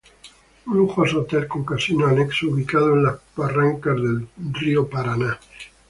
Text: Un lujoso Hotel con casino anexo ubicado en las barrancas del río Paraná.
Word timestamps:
Un 0.65 0.77
lujoso 0.77 1.15
Hotel 1.19 1.47
con 1.47 1.63
casino 1.63 2.07
anexo 2.07 2.47
ubicado 2.47 2.95
en 2.95 3.03
las 3.03 3.19
barrancas 3.35 3.97
del 3.97 4.27
río 4.51 4.89
Paraná. 4.89 5.39